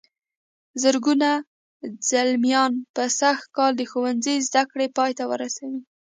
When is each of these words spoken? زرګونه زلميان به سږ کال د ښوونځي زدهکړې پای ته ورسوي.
زرګونه 0.81 1.29
زلميان 2.09 2.71
به 2.95 3.05
سږ 3.19 3.39
کال 3.57 3.71
د 3.77 3.81
ښوونځي 3.91 4.35
زدهکړې 4.47 4.87
پای 4.97 5.11
ته 5.17 5.23
ورسوي. 5.31 5.81